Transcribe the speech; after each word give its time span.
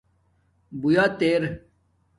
بویت 0.81 1.17
ار 1.33 1.43